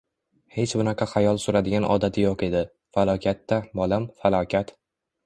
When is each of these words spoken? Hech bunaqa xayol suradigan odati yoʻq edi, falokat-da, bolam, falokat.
Hech 0.53 0.71
bunaqa 0.79 1.07
xayol 1.11 1.37
suradigan 1.43 1.85
odati 1.95 2.23
yoʻq 2.23 2.45
edi, 2.47 2.63
falokat-da, 2.97 3.61
bolam, 3.81 4.09
falokat. 4.25 4.73